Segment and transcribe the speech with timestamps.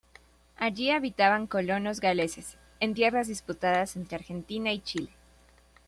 [0.57, 5.11] Allí habitaban colonos galeses en tierras disputadas entre Argentina y Chile.